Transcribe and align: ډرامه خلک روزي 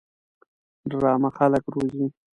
ډرامه 0.89 1.29
خلک 1.37 1.63
روزي 1.73 2.05